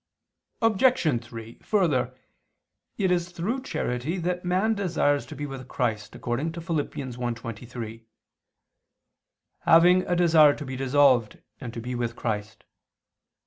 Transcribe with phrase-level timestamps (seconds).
[0.63, 1.23] Obj.
[1.25, 2.15] 3: Further,
[2.97, 6.77] it is through charity that man desires to be with Christ according to Phil.
[6.77, 8.05] 1:23:
[9.59, 12.63] "Having a desire to be dissolved and to be with Christ."